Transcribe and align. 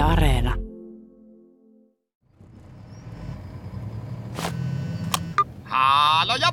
Yle 0.00 0.12
Areena. 0.12 0.54
Haloja! 5.64 6.48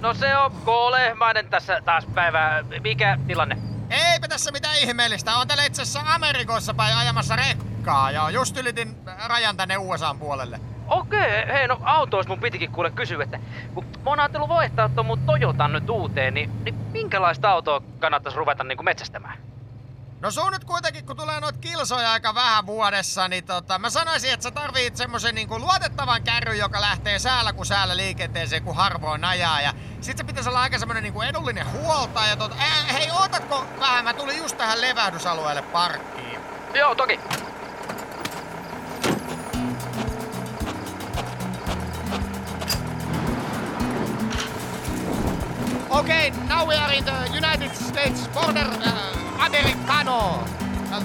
No 0.00 0.14
se 0.14 0.36
on 0.36 0.52
K-lehmäinen 0.52 1.50
tässä 1.50 1.80
taas 1.84 2.06
päivää. 2.14 2.64
Mikä 2.82 3.18
tilanne? 3.26 3.58
Eipä 3.90 4.28
tässä 4.28 4.50
mitään 4.50 4.78
ihmeellistä. 4.78 5.36
On 5.36 5.48
täällä 5.48 5.64
itse 5.64 5.82
asiassa 5.82 6.14
Amerikoissa 6.14 6.74
päin 6.74 6.96
ajamassa 6.96 7.36
rekkaa. 7.36 8.10
Ja 8.10 8.30
just 8.30 8.56
ylitin 8.56 8.96
rajan 9.26 9.56
tänne 9.56 9.76
USAn 9.76 10.18
puolelle. 10.18 10.60
Okei, 10.88 11.46
hei 11.52 11.68
no 11.68 11.80
autois 11.82 12.28
mun 12.28 12.40
pitikin 12.40 12.72
kuule 12.72 12.90
kysyä, 12.90 13.24
että 13.24 13.40
kun 13.74 13.84
mä 13.84 14.10
oon 14.10 14.20
ajatellut 14.20 14.48
vaihtaa 14.48 14.88
ton 14.88 15.06
mun 15.06 15.18
Toyotan 15.26 15.72
nyt 15.72 15.90
uuteen, 15.90 16.34
niin, 16.34 16.50
niin 16.64 16.74
minkälaista 16.74 17.50
autoa 17.50 17.82
kannattaisi 17.98 18.38
ruveta 18.38 18.64
niinku 18.64 18.82
metsästämään? 18.82 19.47
No 20.20 20.30
sun 20.30 20.52
nyt 20.52 20.64
kuitenkin, 20.64 21.06
kun 21.06 21.16
tulee 21.16 21.40
noit 21.40 21.56
kilsoja 21.56 22.12
aika 22.12 22.34
vähän 22.34 22.66
vuodessa, 22.66 23.28
niin 23.28 23.44
tota, 23.44 23.78
mä 23.78 23.90
sanoisin, 23.90 24.32
että 24.32 24.44
sä 24.44 24.50
tarvit 24.50 24.96
semmosen 24.96 25.34
niinku 25.34 25.58
luotettavan 25.58 26.22
kärryn, 26.22 26.58
joka 26.58 26.80
lähtee 26.80 27.18
säällä 27.18 27.52
kuin 27.52 27.66
säällä 27.66 27.96
liikenteeseen, 27.96 28.62
kun 28.62 28.76
harvoin 28.76 29.24
ajaa. 29.24 29.60
Ja 29.60 29.74
sit 30.00 30.18
se 30.18 30.24
pitäisi 30.24 30.48
olla 30.48 30.60
aika 30.60 30.78
semmonen 30.78 31.02
niinku 31.02 31.22
edullinen 31.22 31.72
huolta. 31.72 32.26
Ja 32.26 32.36
tota, 32.36 32.56
ää, 32.58 32.92
hei, 32.92 33.10
ootatko 33.10 33.66
vähän? 33.80 34.04
Mä 34.04 34.14
tulin 34.14 34.38
just 34.38 34.56
tähän 34.56 34.80
levähdysalueelle 34.80 35.62
parkkiin. 35.62 36.40
Joo, 36.74 36.94
toki. 36.94 37.20
Okay, 45.90 46.30
now 46.48 46.66
we 46.68 46.76
are 46.76 46.96
in 46.96 47.04
the 47.04 47.12
United 47.36 47.74
States 47.74 48.28
border, 48.28 48.66
uh, 48.66 49.07
Americano. 49.38 50.44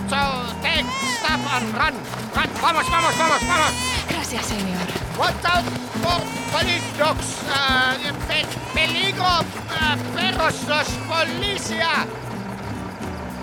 So 0.10 0.18
take, 0.62 0.86
stop 1.20 1.42
and 1.54 1.74
run. 1.76 1.94
Run, 2.36 2.50
vamos, 2.62 2.86
vamos, 2.92 3.18
vamos, 3.18 3.42
vamos. 3.48 3.74
Gracias, 4.10 4.46
señor. 4.46 4.88
Watch 5.18 5.46
out 5.46 5.66
for 6.02 6.22
police 6.52 6.84
dogs. 7.00 7.42
Uh, 7.48 8.28
pe- 8.28 8.48
peligro 8.74 9.40
uh, 9.40 10.16
perros 10.16 10.68
los 10.68 10.88
policia. 11.08 11.90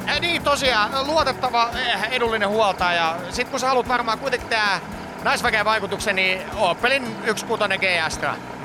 Ja 0.07 0.21
niin 0.21 0.43
tosiaan, 0.43 1.07
luotettava, 1.07 1.71
eh, 1.75 2.09
edullinen 2.11 2.49
huoltaja. 2.49 3.17
Sit 3.31 3.49
kun 3.49 3.61
sä 3.61 3.67
haluat 3.69 3.89
varmaan 3.89 4.19
kuitenkin 4.19 4.49
tää 4.49 4.81
naisväkeen 5.25 5.65
vaikutuksen, 5.65 6.17
niin 6.17 6.41
Opelin 6.57 7.17
1.6 7.27 7.33
GS 7.79 8.19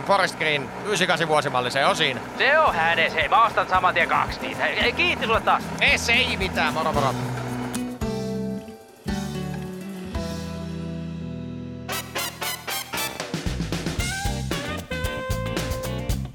Forest 0.08 0.38
Green 0.38 0.70
98 0.86 1.28
vuosimalli, 1.28 1.72
se 1.72 1.86
on 1.86 1.95
siinä. 1.95 2.20
Se 2.38 2.59
on 2.59 2.75
hänes, 2.75 3.14
hei 3.14 3.30
mä 3.30 3.45
ostan 3.45 3.70
saman 3.70 3.94
tien 3.94 4.09
kaksi 4.09 4.42
niitä. 4.42 4.64
Hei, 4.64 4.94
kiitti 4.94 5.25
sulle 5.25 5.42
taas. 5.42 5.64
Ei 5.81 5.97
se 5.97 6.14
ei 6.14 6.38
mitään, 6.38 6.73
moro 6.73 6.94
moro. 6.94 7.14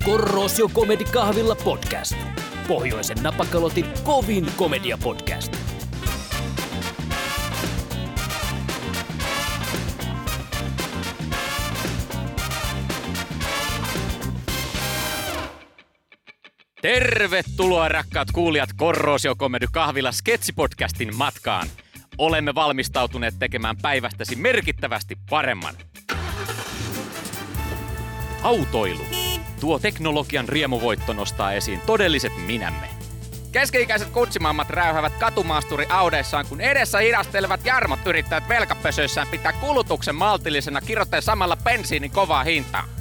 Korrosio 0.05 0.69
Comedy 0.69 1.05
Kahvilla 1.05 1.57
podcast. 1.65 2.17
Pohjoisen 2.69 3.19
napakalotin 3.23 3.87
kovin 4.05 4.47
komedia 4.57 4.99
Tervetuloa 16.83 17.89
rakkaat 17.89 18.29
kuulijat 18.33 18.71
Korrosio 18.77 19.37
Comedy 19.37 19.67
Kahvila 19.73 20.13
sketsipodcastin 20.13 21.17
matkaan. 21.17 21.69
Olemme 22.19 22.55
valmistautuneet 22.55 23.35
tekemään 23.39 23.77
päivästäsi 23.83 24.37
merkittävästi 24.37 25.17
paremman. 25.31 25.75
Autoilu. 28.43 29.07
Tuo 29.61 29.79
teknologian 29.79 30.49
riemuvoitto 30.49 31.13
nostaa 31.13 31.53
esiin 31.53 31.81
todelliset 31.81 32.33
minämme. 32.47 32.89
Keski-ikäiset 33.53 34.09
kutsimammat 34.09 34.71
räyhävät 34.71 35.13
katumaasturi 35.19 35.87
audeissaan, 35.89 36.47
kun 36.47 36.61
edessä 36.61 36.99
hidastelevat 36.99 37.65
jarmot 37.65 38.07
yrittävät 38.07 38.49
velkapösöissään 38.49 39.27
pitää 39.27 39.53
kulutuksen 39.53 40.15
maltillisena 40.15 40.81
kirjoitteen 40.81 41.23
samalla 41.23 41.57
bensiinin 41.57 42.11
kovaa 42.11 42.45
hintaa. 42.45 43.00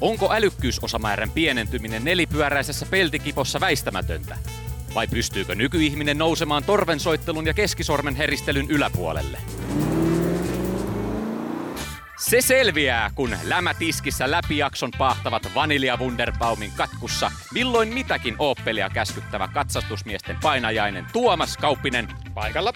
Onko 0.00 0.32
älykkyysosamäärän 0.32 1.30
pienentyminen 1.30 2.04
nelipyöräisessä 2.04 2.86
peltikipossa 2.86 3.60
väistämätöntä? 3.60 4.38
Vai 4.94 5.06
pystyykö 5.06 5.54
nykyihminen 5.54 6.18
nousemaan 6.18 6.64
torvensoittelun 6.64 7.46
ja 7.46 7.54
keskisormen 7.54 8.16
heristelyn 8.16 8.70
yläpuolelle? 8.70 9.38
Se 12.18 12.40
selviää, 12.40 13.10
kun 13.14 13.36
lämätiskissä 13.44 14.30
läpijakson 14.30 14.90
paahtavat 14.98 15.54
Vanilja 15.54 15.96
Wunderbaumin 15.96 16.72
katkussa 16.76 17.32
milloin 17.54 17.88
mitäkin 17.88 18.36
Oppelia 18.38 18.90
käskyttävä 18.90 19.48
katsastusmiesten 19.48 20.36
painajainen 20.42 21.06
Tuomas 21.12 21.56
Kauppinen 21.56 22.08
paikalla. 22.34 22.72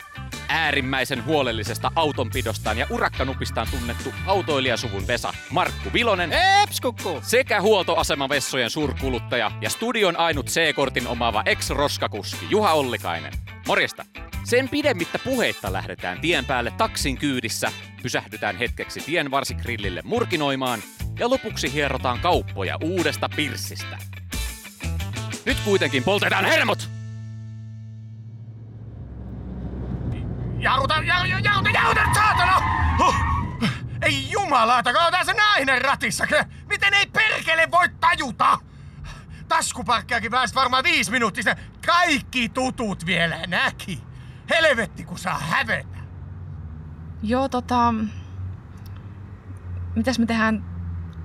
Äärimmäisen 0.48 1.24
huolellisesta 1.24 1.90
autonpidostaan 1.94 2.78
ja 2.78 2.86
urakkanupistaan 2.90 3.66
tunnettu 3.70 4.14
autoilijasuvun 4.26 5.06
Vesa 5.06 5.32
Markku 5.50 5.92
Vilonen 5.92 6.32
Eps, 6.32 6.80
kukku. 6.80 7.20
sekä 7.22 7.60
huoltoasemavessojen 7.60 8.70
suurkuluttaja 8.70 9.50
ja 9.60 9.70
studion 9.70 10.16
ainut 10.16 10.46
C-kortin 10.46 11.06
omaava 11.06 11.42
ex-roskakuski 11.46 12.46
Juha 12.50 12.72
Ollikainen. 12.72 13.32
Morjesta! 13.66 14.04
Sen 14.44 14.68
pidemmittä 14.68 15.18
puheitta 15.18 15.72
lähdetään 15.72 16.20
tien 16.20 16.44
päälle 16.44 16.70
taksin 16.70 17.18
kyydissä, 17.18 17.72
pysähdytään 18.02 18.56
hetkeksi 18.56 19.00
tienvarsigrillille 19.00 20.00
murkinoimaan 20.04 20.80
ja 21.18 21.30
lopuksi 21.30 21.72
hierotaan 21.72 22.20
kauppoja 22.20 22.78
uudesta 22.82 23.28
pirssistä. 23.36 23.98
Nyt 25.46 25.56
kuitenkin 25.64 26.04
poltetaan 26.04 26.44
hermot! 26.44 26.93
Jarruta, 30.64 30.94
jarruta, 30.94 31.38
jarruta, 31.44 31.70
jarruta, 31.70 32.14
saatana! 32.14 32.62
Huh. 32.98 33.14
Ei 34.02 34.36
on 34.36 35.12
tässä 35.12 35.32
nainen 35.32 35.82
ratissa. 35.82 36.26
Miten 36.68 36.94
ei 36.94 37.06
perkele 37.06 37.70
voi 37.70 37.88
tajuta? 38.00 38.58
Taskuparkkiakin 39.48 40.30
pääsit 40.30 40.56
varmaan 40.56 40.84
viisi 40.84 41.10
minuuttista. 41.10 41.56
Kaikki 41.86 42.48
tutut 42.48 43.06
vielä 43.06 43.46
näki. 43.46 44.02
Helvetti, 44.50 45.04
kun 45.04 45.18
saa 45.18 45.38
hävetä. 45.38 45.98
Joo, 47.22 47.48
tota... 47.48 47.94
Mitäs 49.96 50.18
me 50.18 50.26
tehdään 50.26 50.64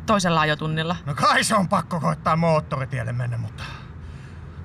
toisella 0.06 0.40
ajotunnilla? 0.40 0.96
No 1.06 1.14
kai 1.16 1.44
se 1.44 1.56
on 1.56 1.70
pakko 1.70 2.00
koittaa 2.00 2.36
moottoritielle 2.36 3.14
mennä, 3.14 3.38
mutta... 3.38 3.64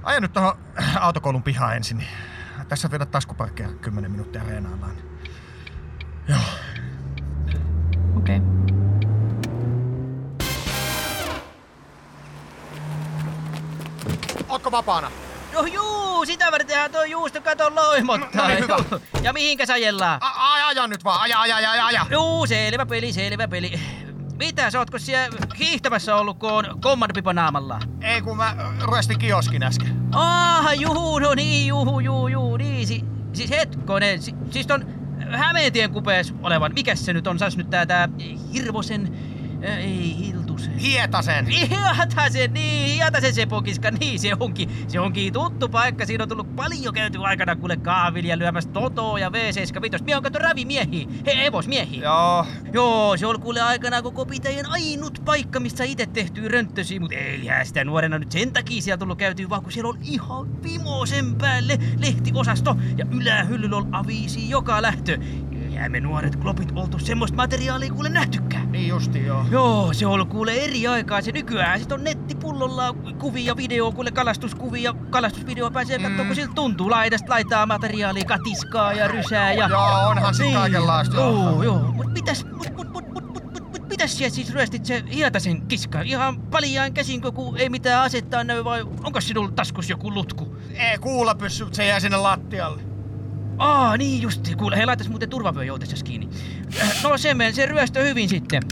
Aja 0.02 0.20
nyt 0.20 0.32
tuohon 0.32 0.58
autokoulun 1.00 1.42
pihaan 1.42 1.76
ensin. 1.76 1.98
niin 1.98 2.33
Tässä 2.74 2.90
vielä 2.90 3.06
taskuparkkia 3.06 3.68
10 3.68 4.10
minuuttia 4.10 4.42
reenaillaan. 4.42 4.96
Joo. 6.28 6.38
Okei. 8.16 8.36
Okay. 8.36 8.48
Ootko 14.48 14.70
vapaana? 14.70 15.10
No 15.52 15.62
juu, 15.62 16.26
sitä 16.26 16.52
vartenhan 16.52 16.90
tuo 16.90 17.04
juusto 17.04 17.40
katon 17.40 17.74
loimottaa. 17.74 18.42
No 18.42 18.48
niin, 18.48 18.60
hyvä. 18.60 18.76
Ja 19.22 19.32
mihinkä 19.32 19.66
sä 19.66 19.76
jellaa? 19.76 20.18
A- 20.20 20.52
aja, 20.52 20.66
aja 20.66 20.86
nyt 20.86 21.04
vaan, 21.04 21.20
aja, 21.20 21.40
aja, 21.40 21.56
aja, 21.56 21.86
aja. 21.86 22.06
Juu, 22.10 22.46
selvä 22.46 22.86
peli, 22.86 23.12
selvä 23.12 23.48
peli. 23.48 23.80
Mitä, 24.38 24.70
sä 24.70 24.78
ootko 24.78 24.98
siellä 24.98 25.38
hiihtämässä 25.58 26.16
ollut, 26.16 26.38
kun 26.38 26.52
on 26.52 26.80
kommandopipo 26.80 27.32
naamalla? 27.32 27.80
Ei 28.00 28.22
kun 28.22 28.36
mä 28.36 28.56
ruestin 28.80 29.18
kioskin 29.18 29.62
äsken. 29.62 30.03
Ah, 30.14 30.72
juu, 30.74 31.18
no 31.18 31.34
niin, 31.34 31.66
juu, 31.66 32.00
juu, 32.00 32.28
juu, 32.28 32.56
niin. 32.56 32.86
Si- 32.86 33.04
siis 33.32 33.50
hetkonen, 33.50 34.22
si- 34.22 34.34
siis 34.50 34.66
ton 34.66 34.84
Hämeentien 35.30 35.90
kupees 35.90 36.34
olevan, 36.42 36.72
mikäs 36.74 37.04
se 37.04 37.12
nyt 37.12 37.26
on, 37.26 37.38
sas 37.38 37.56
nyt 37.56 37.70
tää, 37.70 37.86
tää 37.86 38.08
Hirvosen, 38.52 39.16
äh, 39.68 39.78
ei 39.78 40.16
Hiltusen. 40.18 40.43
Hietasen. 40.80 41.46
Hietasen, 41.46 42.54
niin, 42.54 42.94
Hietasen 42.94 43.34
Sepokiska, 43.34 43.90
niin 43.90 44.18
se 44.18 44.32
onkin, 44.40 44.70
se 44.88 45.00
onkin 45.00 45.32
tuttu 45.32 45.68
paikka. 45.68 46.06
Siinä 46.06 46.22
on 46.22 46.28
tullut 46.28 46.56
paljon 46.56 46.94
käyty 46.94 47.18
aikana 47.22 47.56
kuule 47.56 47.76
kahvilia 47.76 48.38
lyömässä 48.38 48.70
Totoa 48.70 49.18
ja 49.18 49.28
V75. 49.28 50.04
Mie 50.04 50.16
on 50.16 50.22
kato 50.22 50.38
ravimiehiä, 50.38 51.06
he 51.26 51.36
hevosmiehiä. 51.36 52.02
Joo. 52.02 52.46
Joo, 52.72 53.16
se 53.16 53.26
oli 53.26 53.38
kuule 53.38 53.60
aikana 53.60 54.02
koko 54.02 54.26
pitäjän 54.26 54.66
ainut 54.66 55.22
paikka, 55.24 55.60
missä 55.60 55.84
itse 55.84 56.06
tehty 56.06 56.48
rönttösi, 56.48 57.00
mutta 57.00 57.16
eihän 57.16 57.66
sitä 57.66 57.84
nuorena 57.84 58.18
nyt 58.18 58.32
sen 58.32 58.52
takia 58.52 58.82
siellä 58.82 58.98
tullut 58.98 59.18
käytyä, 59.18 59.48
vaan 59.48 59.62
kun 59.62 59.72
siellä 59.72 59.88
on 59.88 59.98
ihan 60.02 60.62
vimosen 60.62 61.34
päälle 61.34 61.78
lehtiosasto 61.98 62.76
ja 62.96 63.06
ylähyllyllä 63.10 63.76
on 63.76 63.94
aviisi 63.94 64.50
joka 64.50 64.82
lähtö. 64.82 65.18
Eihän 65.74 65.92
me 65.92 66.00
nuoret 66.00 66.36
klopit 66.36 66.72
oltu 66.74 66.98
semmoista 66.98 67.36
materiaalia 67.36 67.92
kuule 67.92 68.08
nähtykään. 68.08 68.72
Niin 68.72 68.88
justi 68.88 69.26
joo. 69.26 69.44
Joo, 69.50 69.92
se 69.92 70.06
on 70.06 70.26
kuule 70.26 70.52
eri 70.52 70.86
aikaa 70.86 71.22
se 71.22 71.32
nykyään. 71.32 71.80
Sit 71.80 71.92
on 71.92 72.04
nettipullo 72.04 72.68
pullolla 72.68 72.94
kuvia, 73.18 73.56
video, 73.56 73.92
kuule 73.92 74.10
kalastuskuvia. 74.10 74.94
Kalastusvideo 75.10 75.70
pääsee 75.70 75.98
katsomaan, 75.98 76.26
kun 76.26 76.36
siltä 76.36 76.52
tuntuu. 76.54 76.90
Laidasta 76.90 77.30
laitaa 77.32 77.66
materiaalia, 77.66 78.24
katiskaa 78.24 78.92
ja 78.92 79.08
rysää 79.08 79.52
ja... 79.52 79.68
Joo, 79.68 80.08
onhan 80.08 80.34
se 80.34 80.52
kaikenlaista. 80.52 81.16
Joo, 81.16 81.62
joo. 81.62 81.92
Mut 81.92 82.12
mitäs, 82.12 82.44
mut, 82.44 82.76
mut, 82.76 82.92
mut, 82.92 83.12
mut, 83.12 83.32
mut, 83.32 83.44
mut, 83.52 83.72
mut, 83.72 83.88
mitäs 83.88 84.18
siellä 84.18 84.34
siis 84.34 84.52
ryöstit 84.52 84.84
se 84.84 85.04
Hietasen 85.14 85.66
kiska? 85.66 86.00
Ihan 86.00 86.40
paljaan 86.40 86.94
käsin, 86.94 87.20
kun 87.20 87.58
ei 87.58 87.68
mitään 87.68 88.02
asettaa 88.02 88.44
näy, 88.44 88.64
vai 88.64 88.82
onko 89.04 89.20
sinulla 89.20 89.52
taskus 89.52 89.90
joku 89.90 90.14
lutku? 90.14 90.56
Ei 90.74 90.98
kuulla 90.98 91.34
pyssy, 91.34 91.66
se 91.72 91.86
jää 91.86 92.00
sinne 92.00 92.16
lattialle. 92.16 92.93
Aa, 93.58 93.96
niin 93.96 94.22
justi. 94.22 94.54
Kuule, 94.54 94.76
he 94.76 94.86
laitais 94.86 95.08
muuten 95.08 95.30
turvavyö 95.30 95.64
joutessas 95.64 96.02
kiinni. 96.02 96.28
Äh, 96.82 97.02
No 97.02 97.18
se 97.18 97.34
meni, 97.34 97.52
se 97.52 97.66
ryöstö 97.66 98.02
hyvin 98.02 98.28
sitten. 98.28 98.62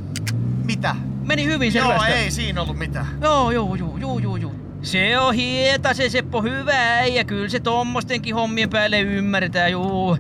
Mitä? 0.64 0.96
Meni 1.24 1.44
hyvin 1.44 1.72
se 1.72 1.78
Joo, 1.78 1.88
ryöstö. 1.90 2.08
ei 2.14 2.30
siinä 2.30 2.62
ollut 2.62 2.78
mitään. 2.78 3.06
Joo, 3.20 3.50
joo, 3.50 3.74
joo, 3.74 3.96
joo, 3.98 4.18
joo, 4.18 4.36
joo. 4.36 4.52
Se 4.82 5.18
on 5.18 5.34
hieta 5.34 5.94
se 5.94 6.08
Seppo 6.08 6.42
hyvä 6.42 7.04
ja 7.06 7.24
kyllä 7.24 7.48
se 7.48 7.60
tommostenkin 7.60 8.34
hommien 8.34 8.70
päälle 8.70 9.00
ymmärtää, 9.00 9.68
juu. 9.68 10.18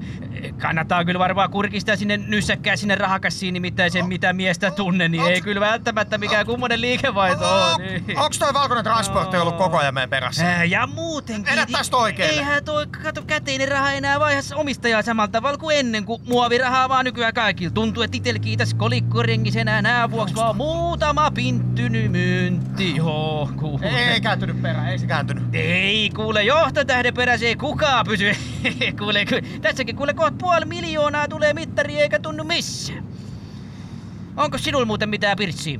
Kannattaa 0.60 1.04
kyllä 1.04 1.18
varmaan 1.18 1.50
kurkistaa 1.50 1.96
sinne 1.96 2.16
nyssäkkää 2.16 2.76
sinne 2.76 2.94
rahakassiin, 2.94 3.54
nimittäin 3.54 3.90
sen 3.90 4.06
mitä 4.06 4.32
miestä 4.32 4.70
tunne, 4.70 5.08
niin 5.08 5.26
ei 5.26 5.40
kyllä 5.40 5.60
välttämättä 5.60 6.18
mikään 6.18 6.46
kummonen 6.46 6.80
liikevaihto 6.80 7.44
O- 7.44 7.64
ole. 7.64 8.00
Niin. 8.06 8.18
Onks 8.18 8.38
toi 8.38 8.54
valkoinen 8.54 8.84
transportti 8.84 9.36
ollut 9.36 9.56
koko 9.56 9.78
ajan 9.78 9.94
meidän 9.94 10.10
perässä? 10.10 10.44
Ja 10.64 10.86
muutenkin. 10.86 11.52
Vedä 11.52 11.66
tästä 11.72 11.96
oikealle. 11.96 12.34
Eihän 12.34 12.64
toi, 12.64 12.86
kato, 12.86 13.22
käteinen 13.22 13.68
raha 13.68 13.92
enää 13.92 14.20
vaihassa 14.20 14.56
omistajaa 14.56 15.02
samalla 15.02 15.28
tavalla 15.28 15.58
kuin 15.58 15.76
ennen, 15.78 16.04
kun 16.04 16.20
muovirahaa 16.28 16.88
vaan 16.88 17.04
nykyään 17.04 17.34
kaikilla. 17.34 17.74
Tuntuu, 17.74 18.02
että 18.02 18.16
itel 18.16 18.38
kiitos 18.38 18.74
kolikkorengi 18.74 19.50
enää 19.58 19.82
nää 19.82 20.10
vuoksi 20.10 20.34
vaan 20.34 20.56
muutama 20.56 21.30
pinttyny 21.30 22.08
myntti. 22.08 22.96
Joo, 22.96 23.50
kuule. 23.56 23.86
Ei, 23.86 24.04
ei 24.04 24.20
kääntynyt 24.20 24.62
perään, 24.62 24.88
ei 24.88 24.98
se 24.98 25.06
kääntynyt. 25.06 25.44
Ei 25.52 26.10
kuule, 26.16 26.42
johtotähden 26.42 27.14
perässä 27.14 27.46
ei 27.46 27.56
kukaan 27.56 28.06
pysy. 28.06 28.32
kuule, 28.98 29.24
kuule, 29.26 29.42
tässäkin 29.62 29.96
kuule 29.96 30.14
kohta 30.14 30.31
puoli 30.38 30.64
miljoonaa 30.64 31.28
tulee 31.28 31.54
mittari 31.54 32.00
eikä 32.00 32.18
tunnu 32.18 32.44
missään. 32.44 33.04
Onko 34.36 34.58
sinulla 34.58 34.86
muuten 34.86 35.08
mitään 35.08 35.36
pirtsiä? 35.36 35.78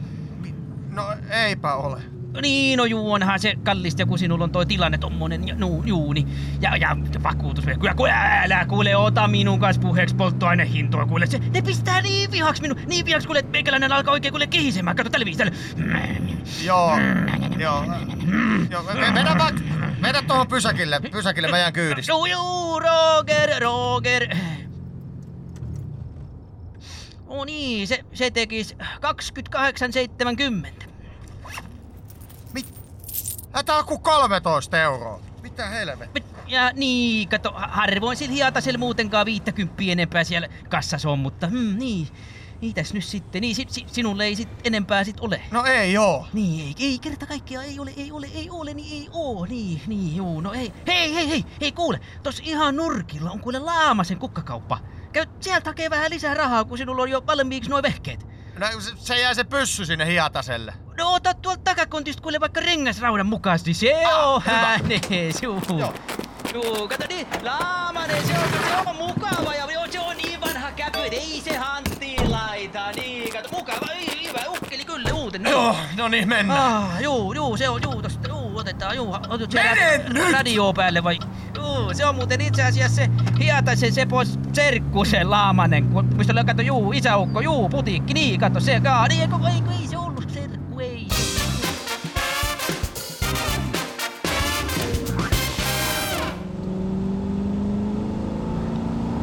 No 0.91 1.03
eipä 1.31 1.75
ole. 1.75 2.03
Niin, 2.41 2.77
no 2.77 2.85
juu, 2.85 3.13
onhan 3.13 3.41
se 3.41 3.55
kallista, 3.63 4.07
kun 4.07 4.19
sinulla 4.19 4.45
on 4.45 4.51
toi 4.51 4.67
tilanne 4.67 4.99
tommonen 4.99 5.49
ja, 5.49 5.55
no, 5.55 5.69
juuni. 5.85 6.27
Ja, 6.61 6.77
ja 6.77 6.97
vakuutus. 7.23 7.65
Kyllä, 7.65 7.95
kuule, 7.95 8.13
älä 8.45 8.65
kuule, 8.65 8.97
ota 8.97 9.29
minun 9.29 9.61
kanssa 9.61 9.83
puheeksi 9.83 10.15
polttoainehintoa, 10.15 11.07
kuule. 11.07 11.27
Se, 11.27 11.39
ne 11.39 11.63
pistää 11.63 12.03
niin 12.03 12.31
vihaksi 12.31 12.63
minun, 12.63 12.77
niin 12.87 13.07
vihaksi, 13.07 13.27
kuule, 13.29 13.39
että 13.39 13.53
meikäläinen 13.53 13.93
alkaa 13.93 14.13
oikein 14.13 14.33
kuule 14.33 14.47
kihisemään. 14.47 14.97
Kato, 14.97 15.11
tällä 15.11 15.25
viisi, 15.25 15.39
tällä. 15.39 15.53
Joo, 16.65 16.99
joo. 17.59 17.85
joo. 18.71 18.83
ve- 18.83 19.15
Vedä 19.15 19.35
vaan, 19.39 19.55
vedä 20.03 20.23
tuohon 20.23 20.49
pysäkille, 20.49 21.01
pysäkille 21.11 21.51
meidän 21.51 21.73
kyydissä. 21.73 22.13
Juu, 22.13 22.27
juu, 22.27 22.81
Roger, 22.81 23.51
Roger. 23.63 24.37
Oh 27.27 27.47
niin, 27.47 27.89
se, 27.89 28.05
se 28.15 28.31
tekis 28.31 28.77
28,70. 28.81 30.92
Tää 33.67 33.77
on 33.79 33.85
kuin 33.85 34.01
13 34.03 34.81
euroa. 34.83 35.21
Mitä 35.43 35.69
helvettiä? 35.69 36.23
Ja 36.47 36.71
niin, 36.75 37.29
kato, 37.29 37.53
ha- 37.53 37.69
harvoin 37.73 38.17
sillä 38.17 38.35
hietasella 38.35 38.79
muutenkaan 38.79 39.27
50 39.27 39.83
enempää 39.89 40.25
siellä 40.25 40.49
kassassa 40.69 41.11
on, 41.11 41.19
mutta 41.19 41.47
hmm, 41.47 41.79
niin. 41.79 42.09
Mitäs 42.61 42.95
nyt 42.95 43.05
sitten? 43.05 43.41
Niin, 43.41 43.55
si, 43.55 43.67
si, 43.69 43.85
sinulle 43.87 44.25
ei 44.25 44.37
sit 44.37 44.49
enempää 44.65 45.05
sit 45.05 45.21
ole. 45.21 45.43
No 45.51 45.65
ei 45.65 45.99
oo. 45.99 46.27
Niin, 46.33 46.61
ei, 46.79 46.87
ei 46.87 46.99
kerta 46.99 47.27
kaikkiaan 47.27 47.67
ei 47.67 47.79
ole, 47.79 47.93
ei 47.97 48.13
ole, 48.13 48.29
ei 48.35 48.51
ole, 48.51 48.75
niin 48.75 48.93
ei 48.93 49.09
oo, 49.13 49.47
niin, 49.47 49.81
niin, 49.87 50.17
juu, 50.17 50.41
no 50.41 50.53
ei. 50.53 50.73
Hei, 50.87 51.15
hei, 51.15 51.29
hei, 51.29 51.45
hei, 51.61 51.73
kuule, 51.73 52.01
tos 52.23 52.41
ihan 52.45 52.77
nurkilla 52.77 53.31
on 53.31 53.41
kuule 53.41 53.59
Laamasen 53.59 54.19
kukkakauppa. 54.19 54.79
Käy 55.13 55.27
sieltä 55.41 55.71
hakee 55.71 55.91
vähän 55.91 56.11
lisää 56.11 56.35
rahaa, 56.35 56.65
kun 56.65 56.79
sinulla 56.79 57.03
on 57.03 57.11
jo 57.11 57.27
valmiiksi 57.27 57.71
nuo 57.71 57.83
vehkeet. 57.83 58.27
No, 58.63 58.81
se, 58.97 59.21
jää 59.21 59.35
se 59.35 59.45
pyssy 59.45 59.87
sinne 59.87 60.07
hiataselle. 60.07 60.75
No 60.99 61.13
ota 61.15 61.35
tuolta 61.35 61.61
takakontista 61.65 62.23
kuule 62.23 62.41
vaikka 62.41 62.61
rengasraudan 62.61 63.27
mukaisesti, 63.27 63.75
se 63.75 64.05
Ah, 64.05 64.35
on 64.35 64.43
hänees, 64.45 65.43
juu. 65.43 65.63
Joo. 65.79 65.95
Joo, 66.55 66.89
kato 66.89 67.05
niin, 67.09 67.27
Laamanen, 67.43 68.27
se 68.27 68.33
on, 68.39 68.49
se 68.69 68.91
on 68.91 68.97
mukava 68.97 69.55
ja 69.55 69.71
joo, 69.73 69.87
se 69.91 70.01
on 70.01 70.17
niin 70.17 70.41
vanha 70.41 70.73
käpy, 70.73 70.99
ei 70.99 71.41
se 71.45 71.57
hanttiin 71.57 72.33
laita, 72.33 72.93
niin, 72.93 73.33
kato, 73.33 73.49
mukava, 73.53 73.87
ei, 73.93 74.29
hyvä, 74.29 74.41
ukkeli 74.49 74.85
kyllä, 74.85 75.15
uuten. 75.15 75.43
Joo, 75.51 75.77
no 75.97 76.09
niin 76.09 76.29
mennään. 76.29 76.73
Ah, 76.83 77.01
juu, 77.03 77.33
juu, 77.33 77.57
se 77.57 77.69
on, 77.69 77.83
juu, 77.83 78.03
tosta, 78.03 78.29
juu, 78.29 78.59
otetaan, 78.59 78.97
juu, 78.97 79.15
otat 79.29 79.51
se 79.51 79.63
Mene 79.63 80.05
nyt! 80.09 80.33
radio 80.33 80.73
päälle 80.73 81.05
vai? 81.05 81.19
Juu, 81.57 81.95
se 81.95 82.05
on 82.07 82.15
muuten 82.15 82.41
itse 82.41 82.63
asiassa 82.63 82.97
se 82.97 83.09
Hiatasen 83.43 83.93
Seppo 83.93 84.17
serkku 84.53 85.05
se 85.05 85.25
Laamanen, 85.25 85.85
kun- 85.89 86.09
mistä 86.17 86.35
löi, 86.35 86.45
kato, 86.45 86.63
juu, 86.63 86.93
isäukko, 86.93 87.41
juu, 87.41 87.69
putiikki, 87.69 88.15
niin, 88.15 88.41
kato, 88.41 88.61
se, 88.61 88.81
kaa, 88.81 89.09
niin, 89.09 89.21
eikö, 89.21 89.35
eikö, 89.55 89.71
ei 89.81 89.87
se 89.89 89.99
ollut 89.99 90.31
serkku, 90.31 90.81
ei. 90.81 91.07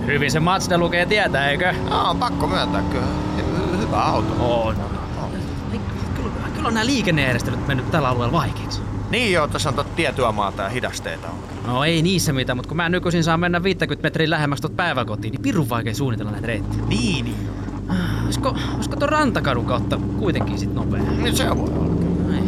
Hyvin 0.05 0.31
se 0.31 0.39
Mazda 0.39 0.77
lukee 0.77 1.05
tietää, 1.05 1.49
eikö? 1.49 1.73
Aa, 1.91 2.09
on 2.09 2.17
pakko 2.17 2.47
myöntää 2.47 2.81
kyllä. 2.81 3.05
Hy- 3.37 3.77
Hyvä 3.77 4.03
auto. 4.05 4.33
On, 4.39 4.75
on, 4.75 4.99
on. 5.23 5.31
Kyllä, 6.15 6.29
kyllä 6.55 6.67
on 6.67 6.73
nämä 6.73 6.85
liikennejärjestelyt 6.85 7.67
mennyt 7.67 7.91
tällä 7.91 8.09
alueella 8.09 8.37
vaikeiksi. 8.37 8.81
Niin 9.11 9.31
joo, 9.33 9.47
tässä 9.47 9.69
on 9.69 9.75
tot 9.75 9.95
tiettyä 9.95 10.31
maata 10.31 10.63
ja 10.63 10.69
hidasteita 10.69 11.27
on. 11.27 11.39
No 11.67 11.83
ei 11.83 12.01
niissä 12.01 12.33
mitään, 12.33 12.57
mutta 12.57 12.67
kun 12.67 12.77
mä 12.77 12.89
nykyisin 12.89 13.23
saan 13.23 13.39
mennä 13.39 13.63
50 13.63 14.03
metriä 14.07 14.29
lähemmäksi 14.29 14.61
tuot 14.61 14.75
päiväkotiin, 14.75 15.31
niin 15.31 15.41
pirun 15.41 15.69
vaikea 15.69 15.93
suunnitella 15.95 16.31
näitä 16.31 16.47
reittejä. 16.47 16.83
Niin, 16.87 17.25
niin. 17.25 17.49
Ah, 17.89 18.23
Olisiko, 18.25 18.55
olisiko 18.75 18.95
tuon 18.95 19.09
rantakadun 19.09 19.65
kautta 19.65 19.97
kuitenkin 20.19 20.59
sit 20.59 20.73
nopea? 20.73 21.01
Niin 21.01 21.35
se 21.37 21.49
voi 21.57 21.69
olla. 21.69 22.35
Ei. 22.35 22.43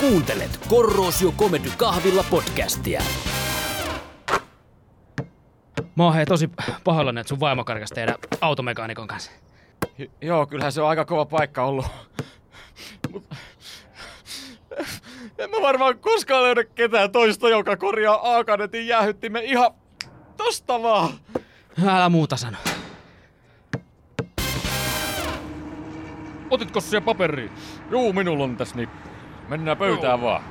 Kuuntelet 0.00 0.60
Korrosio 0.68 1.32
Comedy 1.32 1.70
Kahvilla 1.76 2.24
podcastia. 2.30 3.02
Mä 5.96 6.04
oon 6.04 6.14
hei 6.14 6.26
tosi 6.26 6.50
pahoillani, 6.84 7.20
että 7.20 7.28
sun 7.28 7.40
vaimo 7.40 7.64
karkas 7.64 7.90
teidän 7.90 8.14
automekaanikon 8.40 9.06
kanssa. 9.06 9.30
Joo, 10.20 10.46
kyllähän 10.46 10.72
se 10.72 10.82
on 10.82 10.88
aika 10.88 11.04
kova 11.04 11.24
paikka 11.24 11.64
ollut. 11.64 11.86
Mut... 13.12 13.24
En 15.38 15.50
mä 15.50 15.56
varmaan 15.62 15.98
koskaan 15.98 16.42
löydä 16.42 16.64
ketään 16.64 17.10
toista, 17.10 17.48
joka 17.48 17.76
korjaa 17.76 18.36
A-kanetin 18.36 18.86
jäähyttimen 18.86 19.44
ihan 19.44 19.70
tosta 20.36 20.82
vaan. 20.82 21.08
Älä 21.86 22.08
muuta 22.08 22.36
sano. 22.36 22.56
Otitko 26.50 26.80
siellä 26.80 27.04
paperiin? 27.04 27.50
Juu, 27.90 28.12
minulla 28.12 28.44
on 28.44 28.56
tässä 28.56 28.76
niin. 28.76 28.88
Mennään 29.48 29.76
pöytään 29.76 30.20
Joo. 30.20 30.30
vaan. 30.30 30.44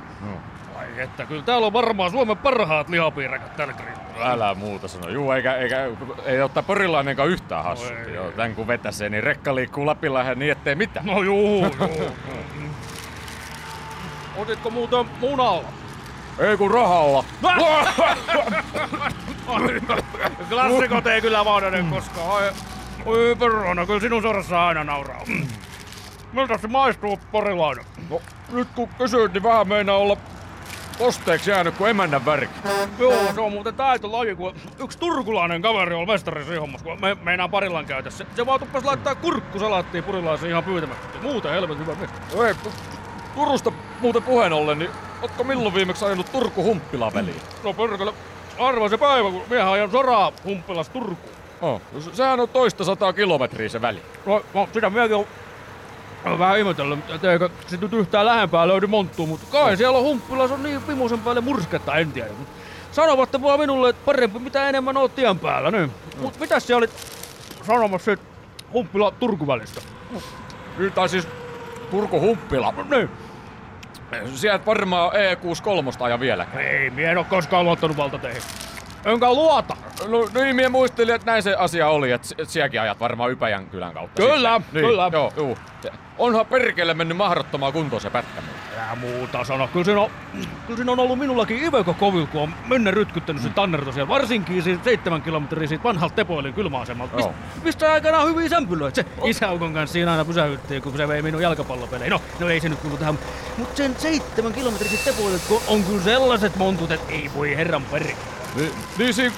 Ai 0.76 1.00
että, 1.00 1.26
kyllä 1.26 1.42
täällä 1.42 1.66
on 1.66 1.72
varmaan 1.72 2.10
Suomen 2.10 2.36
parhaat 2.36 2.88
lihapiirakat 2.88 3.56
tällä. 3.56 3.74
Älä 4.22 4.54
muuta 4.54 4.88
sano. 4.88 5.08
Juu, 5.08 5.30
eikä, 5.32 5.54
eikä 5.54 5.76
ei 6.24 6.42
ottaa 6.42 6.62
porilainenkaan 6.62 7.28
yhtään 7.28 7.64
hassu. 7.64 7.92
Oi. 7.92 8.14
Joo, 8.14 8.30
tän 8.30 8.54
kun 8.54 8.66
vetäsee, 8.66 9.08
niin 9.08 9.22
rekka 9.22 9.54
liikkuu 9.54 9.86
Lapinlahden 9.86 10.38
niin 10.38 10.52
ettei 10.52 10.74
mitään. 10.74 11.06
No 11.06 11.22
juu, 11.22 11.66
juu. 11.78 12.16
Otitko 14.42 14.70
muuten 14.70 15.06
munalla? 15.20 15.68
Ei 16.38 16.56
kun 16.56 16.70
rahalla. 16.70 17.24
Klassikot 20.48 21.06
ei 21.06 21.20
kyllä 21.20 21.44
vaadane 21.44 21.84
koskaan. 21.90 22.28
Oi, 22.28 22.50
oi 23.06 23.36
perhana, 23.38 23.86
kyllä 23.86 24.00
sinun 24.00 24.22
sorassa 24.22 24.66
aina 24.66 24.84
nauraa. 24.84 25.22
Miltä 26.32 26.58
se 26.58 26.68
maistuu 26.68 27.20
porilainen? 27.32 27.84
No, 28.10 28.22
nyt 28.52 28.68
kun 28.74 28.88
kysyt, 28.98 29.32
niin 29.32 29.42
vähän 29.42 29.68
meinaa 29.68 29.96
olla 29.96 30.16
kosteeksi 30.98 31.50
jäänyt 31.50 31.74
kuin 31.74 31.90
emännän 31.90 32.24
värki. 32.26 32.54
Joo, 32.98 33.32
se 33.34 33.40
on 33.40 33.52
muuten 33.52 33.74
taitolaji, 33.74 34.34
kun 34.34 34.54
yksi 34.80 34.98
turkulainen 34.98 35.62
kaveri 35.62 35.94
oli 35.94 36.06
mestari 36.06 36.44
siinä 36.44 36.60
hommassa, 36.60 36.84
kun 36.84 37.00
me, 37.00 37.16
meinaan 37.22 37.50
parillan 37.50 37.86
käytössä. 37.86 38.24
Se, 38.24 38.36
se 38.36 38.46
vaan 38.46 38.60
tuppasi 38.60 38.86
laittaa 38.86 39.14
kurkkusalaattiin 39.14 40.04
purilaisen 40.04 40.50
ihan 40.50 40.64
pyytämättä. 40.64 41.18
Muuten 41.22 41.50
helvetin 41.52 41.86
hyvä 41.86 41.94
mies. 41.94 42.10
No 42.36 42.42
ei, 42.44 42.54
Turusta 43.34 43.72
muuten 44.00 44.22
puheen 44.22 44.52
ollen, 44.52 44.78
niin 44.78 44.90
ootko 45.22 45.44
milloin 45.44 45.74
viimeksi 45.74 46.04
ajanut 46.04 46.32
Turku 46.32 46.62
Humppila 46.62 47.12
väliin? 47.14 47.40
No 47.64 47.72
perkele, 47.72 48.12
arva 48.58 48.88
se 48.88 48.98
päivä, 48.98 49.30
kun 49.30 49.42
miehän 49.50 49.72
ajan 49.72 49.90
soraa 49.90 50.32
humppilas 50.44 50.88
Turkuun. 50.88 51.34
Oh, 51.60 51.80
se- 52.00 52.14
sehän 52.14 52.40
on 52.40 52.48
toista 52.48 52.84
sataa 52.84 53.12
kilometriä 53.12 53.68
se 53.68 53.80
väli. 53.82 54.02
No, 54.26 54.42
no 54.54 54.68
sitä 54.72 54.90
minäkin 54.90 55.16
on 55.16 55.26
on 56.24 56.38
vähän 56.38 56.58
ihmetellyt, 56.58 57.10
että 57.10 57.32
eikö 57.32 57.48
sit 57.66 57.80
nyt 57.80 57.92
yhtään 57.92 58.26
lähempää 58.26 58.68
löydy 58.68 58.86
monttua, 58.86 59.26
mutta 59.26 59.46
kai 59.52 59.76
siellä 59.76 59.98
on 59.98 60.04
humppilas 60.04 60.50
on 60.50 60.62
niin 60.62 60.86
vimosen 60.86 61.18
päälle 61.18 61.40
mursketta, 61.40 61.94
en 61.94 62.12
tiedä. 62.12 62.28
Mut 62.38 62.48
Sanovat 62.94 63.42
vaan 63.42 63.60
minulle, 63.60 63.88
että 63.88 64.04
parempi 64.04 64.38
mitä 64.38 64.68
enemmän 64.68 64.96
oot 64.96 65.14
tien 65.14 65.38
päällä, 65.38 65.70
niin. 65.70 65.90
Mut 66.20 66.40
mitäs 66.40 66.66
siellä 66.66 66.78
olit 66.78 66.90
sanomassa, 67.62 68.12
että 68.12 68.26
Humppila 68.72 69.10
Turku 69.10 69.46
välistä. 69.46 69.80
Nyt 70.78 70.94
tai 70.94 71.08
siis 71.08 71.28
Turku 71.90 72.20
Humppila. 72.20 72.74
Niin. 72.90 73.10
Sieltä 74.34 74.66
varmaan 74.66 75.12
E63 75.12 76.04
aja 76.04 76.20
vielä. 76.20 76.46
Ei, 76.56 76.90
mie 76.90 77.10
en 77.10 77.18
oo 77.18 77.24
koskaan 77.24 77.64
luottanut 77.64 77.96
valtateihin. 77.96 78.42
Enkä 79.04 79.32
luota. 79.32 79.76
No 80.08 80.28
niin, 80.34 80.56
minä 80.56 80.68
muistelin, 80.68 81.14
että 81.14 81.30
näin 81.30 81.42
se 81.42 81.54
asia 81.54 81.88
oli, 81.88 82.10
että 82.12 82.28
si- 82.28 82.34
sielläkin 82.42 82.80
ajat 82.80 83.00
varmaan 83.00 83.30
Ypäjän 83.30 83.66
kylän 83.66 83.94
kautta. 83.94 84.22
Kyllä, 84.22 84.56
sitten. 84.56 84.82
Niin, 84.82 84.90
kyllä. 84.90 85.10
Joo, 85.12 85.32
juu. 85.36 85.58
Onhan 86.18 86.46
perkele 86.46 86.94
mennyt 86.94 87.16
mahdottomaan 87.16 87.72
kuntoon 87.72 88.02
se 88.02 88.10
pätkä. 88.10 88.42
Älä 88.78 88.94
muuta 88.94 89.44
sano. 89.44 89.68
Kyllä 89.68 89.84
siinä 89.84 90.00
on, 90.00 90.10
kyllä 90.66 90.76
siinä 90.76 90.92
on 90.92 91.00
ollut 91.00 91.18
minullakin 91.18 91.64
Iveco 91.64 91.94
kovilla, 91.94 92.26
kun 92.26 92.42
on 92.42 92.54
mennä 92.68 92.90
rytkyttänyt 92.90 93.42
se 93.42 93.48
tannerta 93.48 93.92
siellä. 93.92 94.08
Varsinkin 94.08 94.62
siitä 94.62 94.84
seitsemän 94.84 95.22
kilometriä 95.22 95.68
siitä 95.68 95.84
vanhalta 95.84 96.14
Tepoilin 96.14 96.54
kylmäasemalta. 96.54 97.16
Mist, 97.16 97.26
Joo. 97.28 97.34
mistä 97.64 97.92
aikanaan 97.92 98.28
hyviä 98.28 98.48
sämpylöitä. 98.48 98.94
Se 98.94 99.04
isäukon 99.24 99.74
kanssa 99.74 99.92
siinä 99.92 100.10
aina 100.10 100.24
pysähyttiin, 100.24 100.82
kun 100.82 100.96
se 100.96 101.08
vei 101.08 101.22
minun 101.22 101.42
jalkapallopeleihin. 101.42 102.10
No, 102.10 102.20
no 102.40 102.48
ei 102.48 102.60
se 102.60 102.68
nyt 102.68 102.78
kuulu 102.78 102.96
tähän. 102.96 103.18
Mut 103.58 103.76
sen 103.76 103.94
seitsemän 103.98 104.52
kilometriä 104.52 104.90
siitä 104.90 105.04
Tepoililta, 105.04 105.44
kun 105.48 105.62
on 105.68 105.84
kyllä 105.84 106.02
sellaiset 106.02 106.56
montut, 106.56 106.90
että 106.92 107.12
ei 107.12 107.30
voi 107.36 107.56
herran 107.56 107.82
peri. 107.82 108.16
Niin, 108.56 108.72
niin 108.98 109.14
siinä 109.14 109.34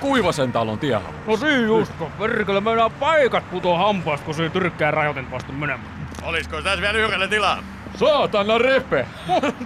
Kuivasen 0.00 0.52
talon 0.52 0.78
tiehan. 0.78 1.14
No 1.26 1.36
siinä 1.36 1.66
just, 1.66 1.92
kun 1.92 2.12
perkele 2.12 2.60
meinaa 2.60 2.90
paikat 2.90 3.50
putoo 3.50 3.76
hampaasta, 3.76 4.24
kun 4.26 4.34
siinä 4.34 4.50
tyrkkää 4.52 4.90
rajoitin 4.90 5.30
vasta 5.30 5.52
menemään. 5.52 6.08
Olisiko 6.22 6.62
tässä 6.62 6.80
vielä 6.80 6.98
yhdelle 6.98 7.28
tilaa? 7.28 7.62
Saatana 7.96 8.58
repe! 8.58 9.06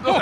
No, 0.06 0.20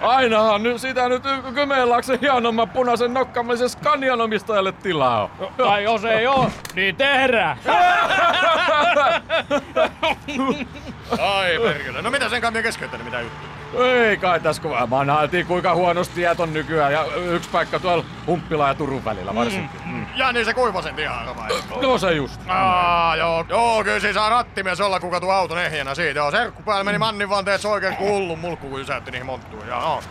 ainahan 0.00 0.62
nyt 0.62 0.80
sitä 0.80 1.08
nyt 1.08 1.22
Kymenlaaksen 1.54 2.18
hienomman 2.20 2.68
punaisen 2.68 3.14
nokkamisen 3.14 3.70
Scanian 3.70 4.20
omistajalle 4.20 4.72
tilaa 4.72 5.22
on. 5.22 5.30
No, 5.38 5.52
tai 5.64 5.84
jos 5.84 6.04
ei 6.04 6.26
oo, 6.26 6.50
niin 6.74 6.96
tehdään. 6.96 7.56
Ai 11.18 11.58
perkele. 11.58 12.02
No 12.02 12.10
mitä 12.10 12.28
sen 12.28 12.40
kanssa 12.40 12.62
keskeyttänyt, 12.62 13.04
mitä 13.04 13.20
juttu? 13.20 13.46
Ei 13.78 14.16
kai 14.16 14.40
tässä 14.40 14.62
kun 14.62 14.76
manhaltiin 14.86 15.46
kuinka 15.46 15.74
huonosti 15.74 16.14
tiet 16.14 16.40
on 16.40 16.52
nykyään 16.52 16.92
ja 16.92 17.04
yksi 17.14 17.50
paikka 17.50 17.78
tuolla 17.78 18.04
Humppila 18.26 18.68
ja 18.68 18.74
Turun 18.74 19.04
välillä 19.04 19.34
varsinkin. 19.34 19.80
Mm. 19.84 20.06
Ja 20.16 20.32
niin 20.32 20.44
se 20.44 20.54
Kuivasen 20.54 20.94
tiara 20.94 21.36
vai? 21.36 21.48
No 21.82 21.98
se 21.98 22.12
just. 22.12 22.40
Aa, 22.48 23.16
joo, 23.16 23.44
joo, 23.48 23.84
kyllä 23.84 24.00
siinä 24.00 24.14
saa 24.14 24.28
rattimies 24.28 24.80
olla, 24.80 25.00
kuka 25.00 25.20
tuo 25.20 25.32
auton 25.32 25.58
ehjänä 25.58 25.94
siitä. 25.94 26.18
Joo, 26.18 26.30
serkku 26.30 26.62
päällä 26.62 26.84
meni 26.84 26.98
mannin 26.98 27.28
vaan 27.28 27.44
teet 27.44 27.64
oikein 27.64 27.98
hullu 27.98 28.36
mulkku, 28.36 28.68
kun 28.68 28.78
jysäytti 28.78 29.10
niihin 29.10 29.26
monttuihin. 29.26 29.68
Joo, 29.68 29.80
joo. 29.80 30.02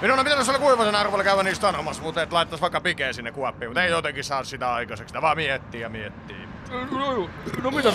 Minun 0.00 0.18
on 0.18 0.24
pitänyt 0.24 0.44
siellä 0.44 0.58
Kuivasen 0.58 0.94
arvolla 0.94 1.24
käydä 1.24 1.42
niistä 1.42 1.66
sanomassa, 1.66 2.02
mutta 2.02 2.22
et 2.22 2.32
laittais 2.32 2.60
vaikka 2.60 2.80
pikeen 2.80 3.14
sinne 3.14 3.32
kuoppiin. 3.32 3.70
Mutta 3.70 3.84
ei 3.84 3.90
jotenkin 3.90 4.24
saa 4.24 4.44
sitä 4.44 4.74
aikaiseksi. 4.74 5.08
Sitä 5.10 5.22
vaan 5.22 5.36
miettii 5.36 5.80
ja 5.80 5.88
miettii. 5.88 6.47
No, 6.70 7.28
no 7.62 7.70
mitä, 7.70 7.92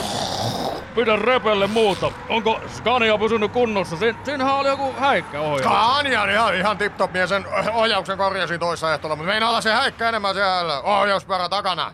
mitä 0.96 1.16
repelle 1.16 1.68
muuta? 1.68 2.12
Onko 2.30 2.60
Scania 2.68 3.18
pysynyt 3.18 3.52
kunnossa? 3.52 3.98
Siin, 3.98 4.18
siinähän 4.24 4.56
oli 4.56 4.68
joku 4.68 4.94
häikkä 5.00 5.40
ohjaus. 5.40 5.94
Kanja, 5.96 6.32
ihan, 6.32 6.56
ihan 6.56 6.78
tip-top 6.78 7.12
mies 7.14 7.30
sen 7.30 7.46
ohjauksen 7.74 8.18
korjasin 8.18 8.60
toissa 8.60 8.94
ehtolla, 8.94 9.16
mutta 9.16 9.32
meinaa 9.32 9.50
olla 9.50 9.62
se 9.62 9.74
häikkä 9.74 10.10
enemmän 10.10 10.36
siellä 10.36 10.82
ohjauspärä 10.82 11.50
takana. 11.50 11.94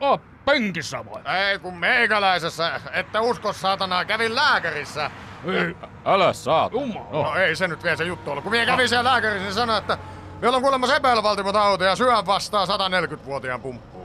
Oh, 0.00 0.20
penkissä 0.44 1.04
vai? 1.04 1.36
Ei 1.38 1.58
kun 1.58 1.76
meikäläisessä, 1.76 2.80
että 2.92 3.20
usko 3.20 3.52
saatana, 3.52 4.04
kävin 4.04 4.34
lääkärissä. 4.34 5.10
Ei. 5.46 5.76
Älä 6.04 6.32
saat. 6.32 6.72
Jumala. 6.72 7.06
No 7.12 7.34
ei 7.34 7.56
se 7.56 7.68
nyt 7.68 7.82
vielä 7.82 7.96
se 7.96 8.04
juttu 8.04 8.30
ollut. 8.30 8.44
Kun 8.44 8.52
minä 8.52 8.66
kävin 8.66 8.88
siellä 8.88 9.10
lääkärissä, 9.10 9.44
niin 9.44 9.54
sanoi, 9.54 9.78
että 9.78 9.98
meillä 10.40 10.56
on 10.56 10.62
kuulemma 10.62 10.86
sepelvaltimot 10.86 11.56
auto 11.56 11.84
ja 11.84 11.96
syön 11.96 12.26
vastaa 12.26 12.64
140-vuotiaan 12.64 13.60
pumppuun. 13.60 13.95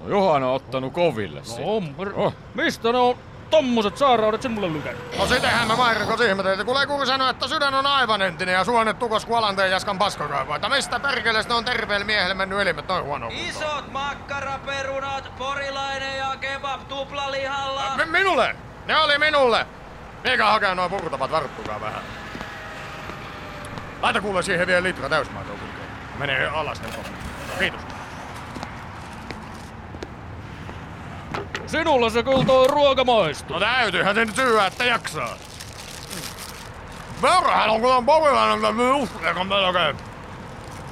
No, 0.00 0.08
Johan 0.08 0.42
on 0.42 0.54
ottanut 0.54 0.92
koville 0.92 1.40
No, 1.58 1.76
on. 1.76 1.94
Oh. 2.14 2.34
Mistä 2.54 2.92
ne 2.92 2.98
on 2.98 3.16
tommoset 3.50 3.96
sairaudet 3.96 4.42
sen 4.42 4.50
mulle 4.52 4.72
lykännyt? 4.72 5.18
No 5.18 5.26
sitähän 5.26 5.68
mä 5.68 5.76
Mairikos 5.76 6.20
ihmeteltiin, 6.20 6.66
kun 6.66 6.74
Lekuri 6.74 7.06
sanoi, 7.06 7.30
että 7.30 7.48
sydän 7.48 7.74
on 7.74 7.86
aivan 7.86 8.22
entinen 8.22 8.52
ja 8.52 8.64
suonet 8.64 8.98
tukos 8.98 9.26
kuin 9.26 9.38
Alanteen 9.38 9.70
jaskan 9.70 9.98
paskakaivoa. 9.98 10.56
Että 10.56 10.68
mistä 10.68 11.00
perkeleestä 11.00 11.54
on 11.54 11.64
terveelle 11.64 12.06
miehelle 12.06 12.34
mennyt 12.34 12.60
elimet 12.60 12.88
noin 12.88 13.04
huono 13.04 13.28
Isot 13.48 13.92
makkaraperunat, 13.92 15.32
porilainen 15.38 16.18
ja 16.18 16.36
kebab 16.40 16.88
tuplalihalla. 16.88 17.82
Mi- 17.96 18.18
minulle! 18.18 18.56
Ne 18.86 18.96
oli 18.96 19.18
minulle! 19.18 19.66
Mikä 20.24 20.46
hakee 20.46 20.74
noin 20.74 20.90
purtavat 20.90 21.30
varttukaa 21.30 21.80
vähän. 21.80 22.02
Laita 24.02 24.20
kuule 24.20 24.42
siihen 24.42 24.66
vielä 24.66 24.82
litra 24.82 25.08
täysmaitoa 25.08 25.54
kulkee. 25.54 25.86
Menee 26.18 26.46
alas 26.48 26.82
ne. 26.82 26.88
Kiitos. 27.58 27.89
Sinulla 31.70 32.10
se 32.10 32.22
kyllä 32.22 32.44
toi 32.44 32.68
ruoka 32.68 33.04
maistuu. 33.04 33.54
No 33.54 33.60
täytyyhän 33.60 34.14
se 34.14 34.24
nyt 34.24 34.36
syödä, 34.36 34.66
että 34.66 34.84
jaksaa. 34.84 35.36
Verrahan 37.22 37.70
on 37.70 37.80
kun 37.80 38.06
porilainen, 38.06 38.76
uskleekon 38.94 39.46
melkein. 39.46 39.96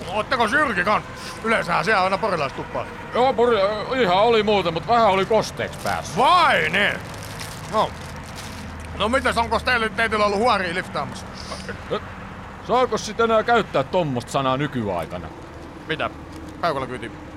Ootteko 0.08 0.48
syrki 0.48 0.84
kan? 0.84 1.02
Yleensähän 1.44 1.84
siellä 1.84 2.04
aina 2.04 2.18
porilaiset 2.18 2.56
tuppaa. 2.56 2.86
Joo, 3.14 3.32
puri, 3.32 3.56
ihan 4.00 4.16
oli 4.16 4.42
muuten, 4.42 4.74
mutta 4.74 4.92
vähän 4.92 5.08
oli 5.08 5.26
kosteeksi 5.26 5.78
päässä. 5.84 6.16
Vai 6.16 6.68
niin? 6.68 6.98
No. 7.72 7.90
No 8.98 9.08
mitäs, 9.08 9.38
onko 9.38 9.60
teillä 9.60 9.88
teillä 9.88 10.24
ollut 10.24 10.38
huoria 10.38 10.74
liftaamassa? 10.74 11.26
Saako 12.66 12.98
sit 12.98 13.20
enää 13.20 13.42
käyttää 13.42 13.82
tommosta 13.82 14.32
sanaa 14.32 14.56
nykyaikana? 14.56 15.28
Mitä? 15.88 16.10
Peukalla 16.60 16.86
kyyti. 16.86 17.27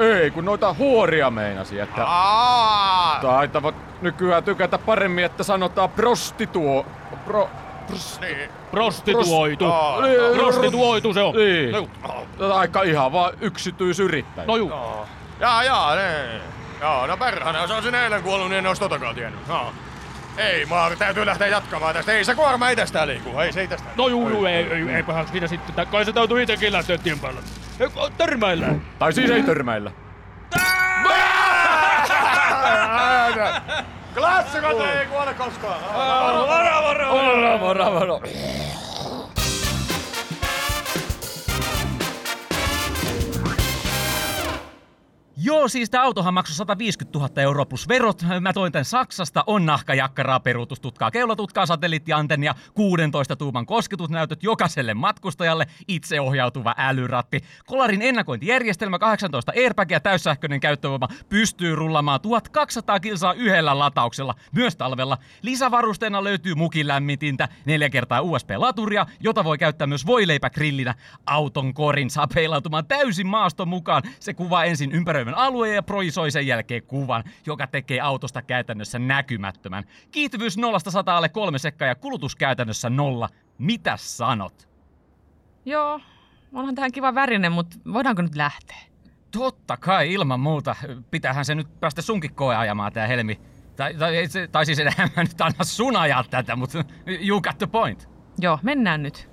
Ei, 0.00 0.30
kun 0.30 0.44
noita 0.44 0.72
huoria 0.74 1.30
meinasi, 1.30 1.80
että 1.80 2.04
Aa! 2.06 3.18
taitavat 3.22 3.74
nykyään 4.02 4.44
tykätä 4.44 4.78
paremmin, 4.78 5.24
että 5.24 5.42
sanotaan 5.42 5.90
prostituo... 5.90 6.86
Pro... 7.24 7.50
Niin. 8.20 8.50
Prostituoitu. 8.70 9.64
Niin, 10.02 10.38
Prostituoitu 10.40 11.14
se 11.14 11.20
on. 11.22 11.34
Niin. 11.34 11.72
No, 12.38 12.54
Aika 12.54 12.82
ihan 12.82 13.12
vaan 13.12 13.32
yksityisyrittäjä. 13.40 14.46
no 14.46 14.56
juu. 14.56 14.68
Joo. 14.68 15.06
Jaa, 15.40 15.64
jaa, 15.64 15.94
niin. 15.96 16.40
Joo, 16.80 17.06
no 17.06 17.16
perhana, 17.16 17.58
jos 17.62 17.70
olisin 17.70 17.94
eilen 17.94 18.22
kuollut, 18.22 18.48
niin 18.48 18.58
en 18.58 18.66
olisi 18.66 18.80
totakaan 18.82 19.14
tiennyt. 19.14 19.40
Joo. 19.48 19.72
Ei, 20.36 20.66
maa 20.66 20.90
täytyy 20.96 21.26
lähteä 21.26 21.46
jatkamaan 21.46 21.94
tästä. 21.94 22.12
Ei 22.12 22.24
se 22.24 22.34
kuorma 22.34 22.68
itsestään 22.70 23.08
liiku. 23.08 23.38
Ei 23.38 23.52
se 23.52 23.62
itsestään. 23.62 23.92
No 23.96 24.08
juu, 24.08 24.28
juu, 24.28 24.44
ei, 24.46 24.54
ei, 24.72 24.88
eipähän 24.94 25.28
siinä 25.28 25.46
sitten. 25.46 25.74
Tä- 25.74 25.86
Kai 25.86 26.04
se 26.04 26.12
täytyy 26.12 26.42
itekin 26.42 26.72
lähteä 26.72 26.98
tien 26.98 27.18
päälle. 27.18 27.40
Ei, 27.40 27.59
Törmäillään. 28.18 28.82
Tai 28.98 29.12
siis 29.12 29.30
ei 29.30 29.42
törmäillä. 29.42 29.90
Klassikot 34.14 34.80
ei 34.80 35.06
kuole 35.06 35.34
koskaan. 35.34 35.80
Vara, 35.94 36.82
vara, 36.82 36.82
vara. 36.82 37.60
Vara, 37.60 37.94
vara. 37.94 38.20
Joo, 45.42 45.68
siis 45.68 45.90
tää 45.90 46.02
autohan 46.02 46.34
maksoi 46.34 46.56
150 46.56 47.18
000 47.18 47.42
euroa 47.42 47.64
plus 47.64 47.88
verot. 47.88 48.22
Mä 48.40 48.52
toin 48.52 48.72
tän 48.72 48.84
Saksasta, 48.84 49.44
on 49.46 49.66
nahkajakkaraa, 49.66 50.40
peruutustutkaa, 50.40 51.10
keulotutkaa, 51.10 51.66
satelliittiantennia, 51.66 52.54
16 52.74 53.36
tuuman 53.36 53.66
kosketusnäytöt 53.66 54.42
jokaiselle 54.42 54.94
matkustajalle, 54.94 55.66
itseohjautuva 55.88 56.74
älyratti, 56.78 57.40
kolarin 57.66 58.02
ennakointijärjestelmä, 58.02 58.98
18 58.98 59.52
airbagia, 59.56 60.00
täyssähköinen 60.00 60.60
käyttövoima, 60.60 61.08
pystyy 61.28 61.76
rullamaan 61.76 62.20
1200 62.20 63.00
kilsaa 63.00 63.32
yhdellä 63.32 63.78
latauksella, 63.78 64.34
myös 64.52 64.76
talvella. 64.76 65.18
Lisävarusteena 65.42 66.24
löytyy 66.24 66.54
mukilämmitintä, 66.54 67.48
neljä 67.64 67.90
kertaa 67.90 68.20
USB-laturia, 68.20 69.06
jota 69.20 69.44
voi 69.44 69.58
käyttää 69.58 69.86
myös 69.86 70.06
voileipägrillinä. 70.06 70.94
Auton 71.26 71.74
korin 71.74 72.10
saa 72.10 72.28
peilautumaan 72.34 72.86
täysin 72.86 73.26
maaston 73.26 73.68
mukaan. 73.68 74.02
Se 74.20 74.34
kuvaa 74.34 74.64
ensin 74.64 74.92
ympäröivän 74.92 75.29
alueen 75.34 75.74
ja 75.74 75.82
projisoi 75.82 76.30
sen 76.30 76.46
jälkeen 76.46 76.82
kuvan, 76.82 77.24
joka 77.46 77.66
tekee 77.66 78.00
autosta 78.00 78.42
käytännössä 78.42 78.98
näkymättömän. 78.98 79.84
Kiihtyvyys 80.10 80.58
0-100 80.58 80.60
alle 81.06 81.28
kolme 81.28 81.58
sekkaa 81.58 81.88
ja 81.88 81.94
kulutus 81.94 82.36
käytännössä 82.36 82.90
nolla. 82.90 83.28
Mitä 83.58 83.96
sanot? 83.96 84.68
Joo, 85.64 86.00
onhan 86.52 86.74
tähän 86.74 86.92
kiva 86.92 87.14
värinen, 87.14 87.52
mutta 87.52 87.76
voidaanko 87.92 88.22
nyt 88.22 88.34
lähteä? 88.34 88.76
Totta 89.30 89.76
kai, 89.76 90.12
ilman 90.12 90.40
muuta. 90.40 90.76
Pitäähän 91.10 91.44
se 91.44 91.54
nyt 91.54 91.80
päästä 91.80 92.02
sunkin 92.02 92.34
koe 92.34 92.56
ajamaan 92.56 92.92
tää 92.92 93.06
helmi. 93.06 93.40
Tai, 93.76 93.94
tai, 93.94 94.14
tai 94.52 94.66
siis 94.66 94.78
enhän 94.78 95.10
mä 95.16 95.22
nyt 95.22 95.40
anna 95.40 95.64
sun 95.64 95.96
ajaa 95.96 96.24
tätä, 96.24 96.56
mutta 96.56 96.84
you 97.28 97.40
got 97.40 97.58
the 97.58 97.66
point. 97.66 98.08
Joo, 98.38 98.58
mennään 98.62 99.02
nyt. 99.02 99.29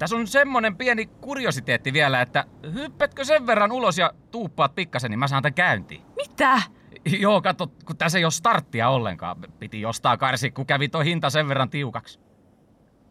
Tässä 0.00 0.16
on 0.16 0.26
semmonen 0.26 0.76
pieni 0.76 1.06
kuriositeetti 1.06 1.92
vielä, 1.92 2.20
että 2.20 2.44
hyppätkö 2.74 3.24
sen 3.24 3.46
verran 3.46 3.72
ulos 3.72 3.98
ja 3.98 4.12
tuuppaat 4.30 4.74
pikkasen, 4.74 5.10
niin 5.10 5.18
mä 5.18 5.28
saan 5.28 5.42
tän 5.42 5.54
käyntiin. 5.54 6.02
Mitä? 6.16 6.62
Joo, 7.04 7.42
katso, 7.42 7.66
kun 7.66 7.96
tässä 7.96 8.18
ei 8.18 8.24
ole 8.24 8.30
starttia 8.30 8.88
ollenkaan. 8.88 9.36
Piti 9.58 9.80
jostain 9.80 10.18
karsi, 10.18 10.50
kun 10.50 10.66
kävi 10.66 10.88
toi 10.88 11.04
hinta 11.04 11.30
sen 11.30 11.48
verran 11.48 11.70
tiukaksi. 11.70 12.20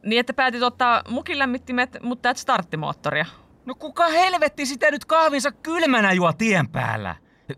Niin, 0.05 0.19
että 0.19 0.33
päätit 0.33 0.63
ottaa 0.63 1.01
mukilämmittimet, 1.09 1.97
mutta 2.01 2.29
et 2.29 2.37
starttimoottoria. 2.37 3.25
No 3.65 3.75
kuka 3.75 4.07
helvetti 4.07 4.65
sitä 4.65 4.91
nyt 4.91 5.05
kahvinsa 5.05 5.51
kylmänä 5.51 6.13
juo 6.13 6.33
tien 6.33 6.69
päällä? 6.69 7.15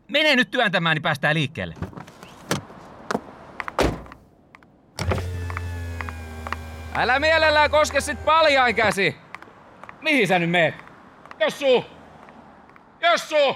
Mene 0.08 0.36
nyt 0.36 0.52
työntämään, 0.52 0.96
niin 0.96 1.04
päästään 1.04 1.36
liikkeelle. 1.36 1.76
Älä 6.96 7.20
mielellään 7.20 7.72
koske 7.72 8.02
sit 8.02 8.26
paljain 8.26 8.76
käsi. 8.76 9.18
Mihin 10.02 10.28
sä 10.28 10.40
nyt 10.40 10.50
meet? 10.50 10.76
Jossu! 11.40 11.86
Jossu! 13.02 13.56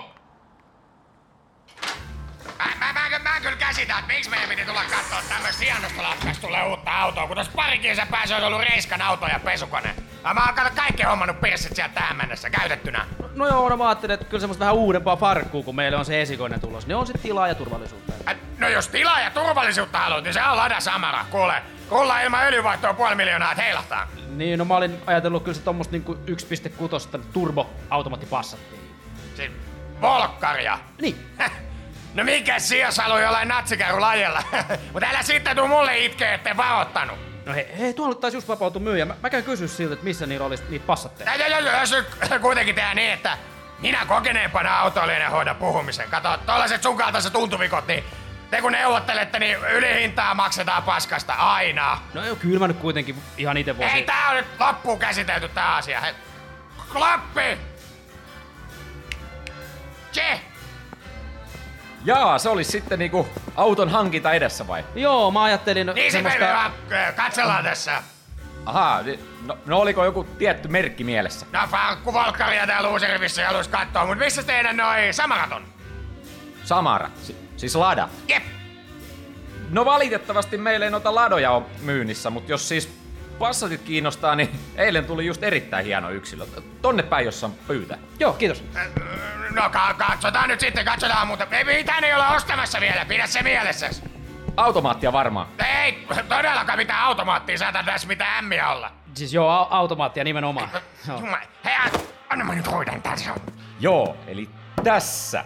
Mä, 2.57 2.65
mä, 2.79 2.93
mä, 2.93 3.19
mä, 3.19 3.39
kyllä 3.41 3.55
käsitän, 3.55 3.99
että 3.99 4.13
miksi 4.13 4.29
meidän 4.29 4.49
piti 4.49 4.65
tulla 4.65 4.81
katsoa 4.81 5.19
tämmöistä 5.29 5.63
hienosta 5.63 6.03
lapsesta 6.03 6.47
tulee 6.47 6.63
uutta 6.63 6.91
autoa, 6.91 7.27
kun 7.27 7.37
tossa 7.37 7.51
parikin 7.55 7.95
se 7.95 8.03
pääsi 8.11 8.33
on 8.33 8.43
ollut 8.43 8.61
Reiskan 8.61 9.01
auto 9.01 9.27
ja 9.27 9.39
pesukone. 9.39 9.95
Ja 10.23 10.33
mä 10.33 10.45
oon 10.45 10.71
kaikki 10.75 11.03
hommannut 11.03 11.41
pirssit 11.41 11.75
sieltä 11.75 11.93
tähän 11.93 12.17
mennessä, 12.17 12.49
käytettynä. 12.49 13.05
No 13.35 13.47
joo, 13.47 13.69
no 13.69 13.77
mä 13.77 13.87
ajattelin, 13.87 14.13
että 14.13 14.25
kyllä 14.25 14.39
semmoista 14.41 14.59
vähän 14.59 14.75
uudempaa 14.75 15.15
farkkuu, 15.15 15.63
kun 15.63 15.75
meillä 15.75 15.99
on 15.99 16.05
se 16.05 16.21
esikoinen 16.21 16.61
tulos. 16.61 16.87
Ne 16.87 16.95
on 16.95 17.07
sit 17.07 17.21
tilaa 17.21 17.47
ja 17.47 17.55
turvallisuutta. 17.55 18.13
Äh, 18.29 18.35
No 18.57 18.69
jos 18.69 18.87
tilaa 18.87 19.19
ja 19.19 19.29
turvallisuutta 19.31 19.97
haluat, 19.99 20.23
niin 20.23 20.33
se 20.33 20.43
on 20.43 20.57
Lada 20.57 20.79
Samara, 20.79 21.25
kuule. 21.31 21.61
Rulla 21.89 22.21
ilman 22.21 22.45
öljyvaihtoa 22.45 22.93
puoli 22.93 23.15
miljoonaa, 23.15 23.55
heilahtaa. 23.55 24.07
Niin, 24.27 24.59
no 24.59 24.65
mä 24.65 24.75
olin 24.75 25.01
ajatellut 25.05 25.43
kyllä 25.43 25.55
se 25.55 25.61
tommoista 25.61 25.91
niinku 25.91 26.13
1.6 27.13 27.19
turbo 27.33 27.69
automaattipassattiin. 27.89 28.81
Siis 29.35 29.51
volkkaria. 30.01 30.79
Niin. 31.01 31.15
No 32.15 32.23
mikä 32.23 32.59
sias 32.59 32.97
haluaa 32.97 33.19
jollain 33.19 33.47
natsikärry 33.47 33.99
lajella? 33.99 34.43
Mutta 34.93 35.09
älä 35.09 35.23
sitten 35.23 35.55
tuu 35.55 35.67
mulle 35.67 35.97
itkeä, 35.97 36.33
ettei 36.33 36.57
varoittanut. 36.57 37.17
No 37.45 37.53
hei, 37.53 37.67
hei 37.79 37.93
tuolla 37.93 38.15
taisi 38.15 38.37
just 38.37 38.47
vapautu 38.47 38.79
myyjä. 38.79 39.05
Mä, 39.05 39.15
mä 39.23 39.29
käyn 39.29 39.43
kysyä 39.43 39.67
siltä, 39.67 39.93
että 39.93 40.03
missä 40.03 40.25
niillä 40.25 40.45
olisi 40.45 40.63
niitä 40.69 40.85
passatteja. 40.85 41.35
Ja, 41.35 41.47
ja, 41.47 41.59
ja, 41.59 41.79
jos 41.79 41.95
kuitenkin 42.41 42.75
tehdään 42.75 42.95
niin, 42.95 43.11
että 43.13 43.37
minä 43.79 44.05
kokeneempana 44.05 44.79
autoilijana 44.79 45.29
hoida 45.29 45.53
puhumisen. 45.53 46.09
Kato, 46.09 46.37
tollaset 46.45 46.83
sun 46.83 46.97
kaltaiset 46.97 47.33
tuntuvikot, 47.33 47.87
niin 47.87 48.03
te 48.55 48.61
kun 48.61 48.71
neuvottelette, 48.71 49.39
niin 49.39 49.57
ylihintaa 49.71 50.33
maksetaan 50.33 50.83
paskasta 50.83 51.33
aina. 51.33 51.97
No 52.13 52.25
joo, 52.25 52.35
kyllä 52.35 52.59
mä 52.59 52.67
nyt 52.67 52.77
kuitenkin 52.77 53.15
ihan 53.37 53.57
itse 53.57 53.77
voisin... 53.77 53.97
Ei 53.97 54.03
tää 54.03 54.29
on 54.29 54.35
nyt 54.35 54.45
loppuun 54.59 54.99
käsitelty 54.99 55.49
tää 55.49 55.75
asia. 55.75 56.01
Hei. 56.01 56.13
Klappi! 56.91 57.57
Tse! 60.11 60.41
Jaa, 62.05 62.39
se 62.39 62.49
olisi 62.49 62.71
sitten 62.71 62.99
niinku 62.99 63.27
auton 63.55 63.89
hankinta 63.89 64.33
edessä 64.33 64.67
vai? 64.67 64.85
Joo, 64.95 65.31
mä 65.31 65.43
ajattelin 65.43 65.91
Niin 65.95 66.11
se 66.11 66.21
meille 66.21 66.47
vaan 66.47 66.71
äh, 66.91 67.15
katsellaan 67.15 67.63
tässä. 67.63 68.03
Ahaa, 68.65 69.01
no, 69.45 69.57
no 69.65 69.79
oliko 69.79 70.05
joku 70.05 70.23
tietty 70.23 70.67
merkki 70.67 71.03
mielessä? 71.03 71.45
No 71.51 71.59
Farkku 71.71 72.13
Volkkaria 72.13 72.67
täällä 72.67 72.89
Uusirvissä 72.89 73.41
ja 73.41 73.47
haluais 73.47 73.67
kattoo, 73.67 74.05
mut 74.05 74.17
missä 74.17 74.43
teidän 74.43 74.77
noi 74.77 75.13
samarat 75.13 75.51
on? 75.51 75.74
Samara, 76.65 77.09
si- 77.21 77.35
siis 77.57 77.75
Lada. 77.75 78.09
Jep! 78.27 78.43
No 79.69 79.85
valitettavasti 79.85 80.57
meillä 80.57 80.85
ei 80.85 80.91
noita 80.91 81.15
ladoja 81.15 81.51
ole 81.51 81.63
myynnissä, 81.81 82.29
mutta 82.29 82.51
jos 82.51 82.67
siis 82.69 82.99
passatit 83.39 83.81
kiinnostaa, 83.81 84.35
niin 84.35 84.59
eilen 84.75 85.05
tuli 85.05 85.25
just 85.25 85.43
erittäin 85.43 85.85
hieno 85.85 86.09
yksilö. 86.09 86.45
Tonne 86.81 87.03
päin, 87.03 87.25
jossa 87.25 87.45
on 87.45 87.53
pyytä. 87.67 87.97
Joo, 88.19 88.33
kiitos. 88.33 88.63
Äh, 88.75 88.87
No 89.51 89.69
ka- 89.69 89.95
katsotaan 89.97 90.49
nyt 90.49 90.59
sitten, 90.59 90.85
katsotaan, 90.85 91.27
mutta 91.27 91.47
ei 91.51 91.63
mitään 91.63 92.03
ei 92.03 92.13
olla 92.13 92.29
ostamassa 92.35 92.79
vielä, 92.81 93.05
pidä 93.05 93.27
se 93.27 93.41
mielessä. 93.41 93.89
Automaattia 94.57 95.13
varmaan. 95.13 95.47
Ei 95.83 96.07
todellakaan 96.29 96.77
mitään 96.79 96.99
automaattia 97.03 97.57
saata 97.57 97.83
tässä 97.83 98.07
mitään 98.07 98.37
ämmiä 98.43 98.69
olla. 98.69 98.91
Siis 99.13 99.33
joo, 99.33 99.63
au- 99.63 99.67
automaattia 99.69 100.23
nimenomaan. 100.23 100.69
Jumala, 101.07 101.37
hei, 101.65 101.73
anna 102.29 102.45
mä 102.45 102.55
nyt 102.55 102.71
hoidan 102.71 103.01
tässä. 103.01 103.29
Joo, 103.79 104.17
eli 104.27 104.49
tässä. 104.83 105.45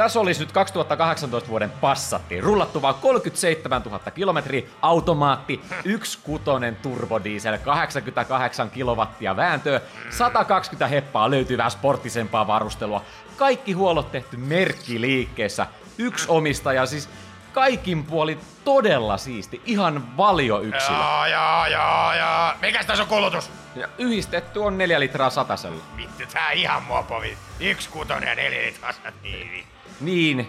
Tässä 0.00 0.20
olisi 0.20 0.40
nyt 0.40 0.52
2018 0.52 1.50
vuoden 1.50 1.70
Passatti. 1.70 2.40
Rullattu 2.40 2.82
vaan 2.82 2.94
37 2.94 3.82
000 3.82 3.98
kilometriä, 3.98 4.62
automaatti, 4.82 5.60
1.6 5.72 6.74
turbodiesel, 6.82 7.58
88 7.58 8.70
kilowattia 8.70 9.36
vääntöä, 9.36 9.80
120 10.10 10.86
heppaa 10.86 11.30
löytyvää 11.30 11.70
sporttisempaa 11.70 12.46
varustelua. 12.46 13.02
Kaikki 13.36 13.72
huollot 13.72 14.12
tehty 14.12 14.36
merkkiliikkeessä. 14.36 15.66
Yksi 15.98 16.26
omistaja, 16.28 16.86
siis 16.86 17.08
kaikin 17.52 18.04
puoli 18.04 18.38
todella 18.64 19.16
siisti. 19.16 19.62
Ihan 19.64 20.16
valio 20.16 20.60
yksilö. 20.60 20.96
Joo, 20.96 21.26
joo, 21.26 21.66
joo, 21.66 22.14
joo. 22.14 22.52
Mikäs 22.60 22.86
tässä 22.86 23.02
on 23.02 23.08
kulutus? 23.08 23.50
Ja 23.76 23.88
yhdistetty 23.98 24.58
on 24.58 24.78
4 24.78 25.00
litraa 25.00 25.30
satasella. 25.30 25.82
Vittu, 25.96 26.22
tää 26.32 26.50
ihan 26.50 26.82
mopovi. 26.82 27.38
Yksi 27.60 27.88
kutonen 27.88 28.28
ja 28.28 28.34
neljä 28.34 28.62
litrasta. 28.62 29.12
Niin, 29.22 29.64
Niin, 30.00 30.48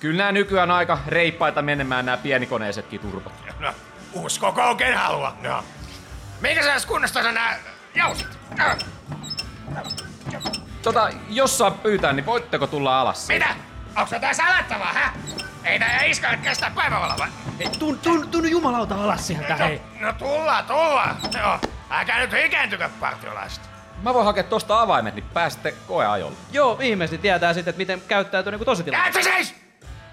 kyllä 0.00 0.16
nämä 0.18 0.32
nykyään 0.32 0.70
aika 0.70 0.98
reippaita 1.06 1.62
menemään 1.62 2.06
nämä 2.06 2.16
pienikoneisetkin 2.16 3.00
turbot. 3.00 3.32
No, 3.58 3.72
uskoko 4.12 4.62
oikein 4.68 4.96
halua. 4.96 5.36
No. 5.42 5.64
Minkä 6.40 6.62
sä 6.62 6.86
kunnossa 6.88 7.20
on 7.20 7.34
nää 7.34 7.58
jousit? 7.94 8.38
Äh, 8.60 8.76
Tota, 10.82 11.10
jos 11.28 11.58
saa 11.58 11.70
pyytää, 11.70 12.12
niin 12.12 12.26
voitteko 12.26 12.66
tulla 12.66 13.00
alas? 13.00 13.28
Mitä? 13.28 13.48
Onks 13.96 14.10
tää 14.20 14.34
salattavaa, 14.34 14.92
hä? 14.92 15.12
Ei 15.64 15.78
tää 15.78 16.02
iskälet 16.04 16.40
kestää 16.40 16.70
päivävaloa 16.70 17.16
vai? 17.18 17.28
Hei, 17.58 17.68
tun, 17.68 17.98
tun, 17.98 18.28
tunnu 18.28 18.48
jumalauta 18.48 18.94
alas 18.94 19.26
sieltä, 19.26 19.56
hei. 19.56 19.80
No, 20.00 20.06
no 20.06 20.12
tullaan, 20.12 20.64
tullaan. 20.64 21.16
Joo. 21.38 21.58
Älkää 21.90 22.18
nyt 22.18 22.30
ikääntykö 22.44 22.88
partiolaiset. 23.00 23.75
Mä 24.06 24.14
voin 24.14 24.24
hakea 24.24 24.42
tosta 24.42 24.80
avaimet, 24.80 25.14
niin 25.14 25.24
pääsette 25.34 25.74
koeajolle. 25.86 26.36
Joo, 26.52 26.78
ihmeesti 26.80 27.18
tietää 27.18 27.54
sitten, 27.54 27.70
että 27.70 27.78
miten 27.78 28.02
käyttäytyy 28.08 28.52
niinku 28.52 28.64
tositilanteessa. 28.64 29.30
Käytkö 29.30 29.44
siis? 29.44 29.54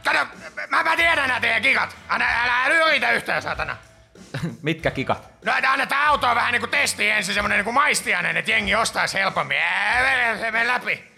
Kato, 0.03 0.27
mä, 0.69 0.84
mä 0.84 0.95
tiedän 0.95 1.27
nää 1.27 1.39
teidän 1.39 1.62
kikat. 1.62 1.95
Älä, 2.10 2.25
älä, 2.43 2.63
älä 2.63 2.88
yritä 2.88 3.12
yhtään, 3.12 3.41
satana. 3.41 3.77
Mitkä 4.62 4.91
kikat? 4.91 5.29
No, 5.45 5.56
että 5.58 5.71
annetaan 5.71 6.08
autoa 6.08 6.36
vähän 6.36 6.51
niinku 6.51 6.67
testiin 6.67 7.13
ensin 7.13 7.34
semmonen 7.34 7.58
niinku 7.58 7.71
maistiainen, 7.71 8.38
että 8.38 8.51
jengi 8.51 8.75
ostaisi 8.75 9.17
helpommin. 9.17 9.58
Ää, 9.58 10.03
mene, 10.03 10.39
se 10.39 10.51
mene 10.51 10.67
läpi. 10.67 11.12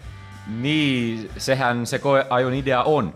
Niin, 0.48 1.32
sehän 1.38 1.86
se 1.86 2.00
koeajon 2.00 2.54
idea 2.54 2.84
on. 2.84 3.16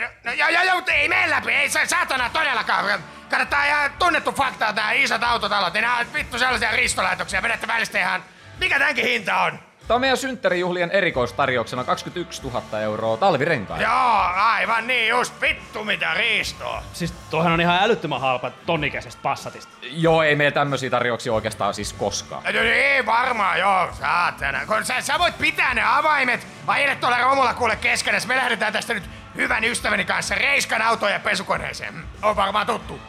No, 0.00 0.06
no 0.24 0.32
joo, 0.32 0.48
joo, 0.48 0.62
joo, 0.62 0.74
mutta 0.74 0.92
ei 0.92 1.08
mene 1.08 1.30
läpi, 1.30 1.52
ei 1.52 1.68
se 1.68 1.86
satana 1.86 2.30
todellakaan. 2.30 3.00
Kannattaa 3.30 3.66
ihan 3.66 3.90
tunnettu 3.98 4.32
fakta, 4.32 4.72
tää 4.72 4.92
isot 4.92 5.22
autotalot, 5.22 5.74
nää 5.74 5.96
on 5.96 6.06
vittu 6.12 6.38
sellaisia 6.38 6.70
ristolaitoksia, 6.70 7.42
vedätte 7.42 7.66
välistä 7.66 8.00
ihan... 8.00 8.24
Mikä 8.60 8.78
tämänkin 8.78 9.04
hinta 9.04 9.42
on? 9.42 9.58
Tämä 9.88 9.94
on 9.94 10.00
meidän 10.00 10.16
synttärijuhlien 10.16 10.90
erikoistarjouksena 10.90 11.84
21 11.84 12.42
000 12.42 12.80
euroa 12.80 13.16
talvirenkaan. 13.16 13.80
Joo, 13.80 14.18
aivan 14.34 14.86
niin, 14.86 15.08
just 15.08 15.40
vittu 15.40 15.84
mitä 15.84 16.14
riistoa. 16.14 16.82
Siis 16.92 17.12
toihan 17.30 17.52
on 17.52 17.60
ihan 17.60 17.78
älyttömän 17.82 18.20
halpa 18.20 18.50
tonnikäisestä 18.50 19.22
passatista. 19.22 19.72
Joo, 19.82 20.22
ei 20.22 20.36
meillä 20.36 20.54
tämmöisiä 20.54 20.90
tarjouksia 20.90 21.32
oikeastaan 21.32 21.74
siis 21.74 21.92
koskaan. 21.92 22.42
No, 22.44 22.60
Ei 22.60 23.06
varmaan, 23.06 23.58
joo, 23.58 23.88
saatana. 24.00 24.66
Kun 24.66 24.84
sä, 24.84 25.00
sä 25.00 25.18
voit 25.18 25.38
pitää 25.38 25.74
ne 25.74 25.82
avaimet, 25.84 26.46
ajelet 26.66 27.00
tuolla 27.00 27.18
romulla 27.18 27.54
kuule 27.54 27.76
keskenäs. 27.76 28.26
Me 28.26 28.36
lähdetään 28.36 28.72
tästä 28.72 28.94
nyt 28.94 29.04
hyvän 29.34 29.64
ystäväni 29.64 30.04
kanssa 30.04 30.34
Reiskan 30.34 30.82
autoon 30.82 31.12
ja 31.12 31.20
pesukoneeseen. 31.20 31.94
Mm, 31.94 32.02
On 32.22 32.36
varmaan 32.36 32.66
tuttu. 32.66 33.00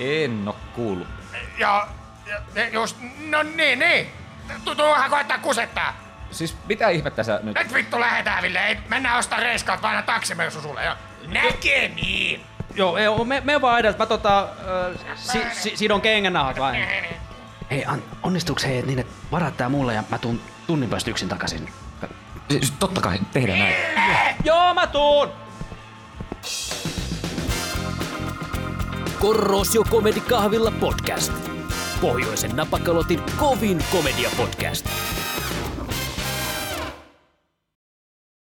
En 0.00 0.48
oo 0.48 0.56
kuullut. 0.74 1.08
Ja 1.58 1.88
ja 2.54 2.68
just, 2.72 2.96
no 3.28 3.42
niin, 3.42 3.78
niin. 3.78 4.23
Tu- 4.64 4.74
Tuuhan 4.74 5.10
koettaa 5.10 5.38
kusettaa. 5.38 5.96
Siis 6.30 6.56
mitä 6.66 6.88
ihmettä 6.88 7.22
sä 7.22 7.40
nyt... 7.42 7.58
Nyt 7.58 7.74
vittu 7.74 8.00
lähetään, 8.00 8.42
Ville. 8.42 8.66
Ei, 8.66 8.78
mennään 8.88 9.18
ostaa 9.18 9.40
Reiskalta 9.40 9.82
vanha 9.82 10.02
taksimersu 10.02 10.60
sulle. 10.60 10.84
Ja 10.84 10.96
näkemiin. 11.26 12.40
Joo, 12.74 12.96
ei, 12.96 13.06
me, 13.24 13.42
me 13.44 13.60
vaan 13.60 13.80
edeltä. 13.80 13.98
Mä 13.98 14.06
tota, 14.06 14.42
äh, 14.42 15.16
si, 15.16 15.40
si, 15.52 15.76
sidon 15.76 16.00
kengännahat 16.00 16.58
vain. 16.58 16.84
Hei, 17.70 17.84
an, 17.86 18.02
onnistuuks 18.22 18.64
hei 18.64 18.82
niin, 18.82 18.98
että 18.98 19.12
varat 19.32 19.56
tää 19.56 19.68
mulle 19.68 19.94
ja 19.94 20.04
mä 20.08 20.18
tuun 20.18 20.40
tunnin 20.66 20.90
päästä 20.90 21.10
yksin 21.10 21.28
takaisin? 21.28 21.72
Siis 22.50 22.70
totta 22.70 23.00
kai, 23.00 23.18
tehdään 23.32 23.58
näin. 23.58 23.74
Joo, 24.44 24.74
mä 24.74 24.86
tuun! 24.86 25.28
Korrosio 29.20 29.84
Comedy 29.84 30.20
Kahvilla 30.20 30.70
podcast. 30.70 31.53
Pohjoisen 32.04 32.56
napakalotin 32.56 33.22
kovin 33.36 33.84
komedia 33.92 34.30
podcast. 34.36 34.86